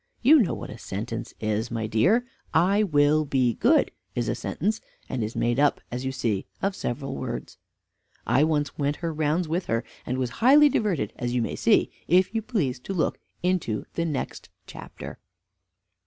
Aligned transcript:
"You 0.23 0.39
know 0.39 0.55
what 0.55 0.71
a 0.71 0.79
sentence 0.79 1.35
is, 1.39 1.69
my 1.69 1.85
dear. 1.85 2.25
'I 2.55 2.81
will 2.85 3.23
be 3.23 3.53
good' 3.53 3.91
is 4.15 4.27
a 4.29 4.33
sentence; 4.33 4.81
and 5.07 5.23
is 5.23 5.35
made 5.35 5.59
up, 5.59 5.79
as 5.91 6.05
you 6.05 6.11
see, 6.11 6.47
of 6.59 6.75
several 6.75 7.15
words." 7.15 7.59
I 8.25 8.43
once 8.43 8.79
went 8.79 8.95
her 9.05 9.13
rounds 9.13 9.47
with 9.47 9.67
her, 9.67 9.83
and 10.03 10.17
was 10.17 10.31
highly 10.41 10.69
diverted, 10.69 11.13
as 11.17 11.35
you 11.35 11.43
may 11.43 11.55
see, 11.55 11.91
if 12.07 12.33
you 12.33 12.41
please 12.41 12.79
to 12.79 12.95
look 12.95 13.19
into 13.43 13.85
the 13.93 14.05
next 14.05 14.49
chapter. 14.65 15.19